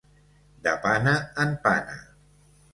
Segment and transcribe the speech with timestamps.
[0.67, 1.15] De pana
[1.45, 2.03] en pana.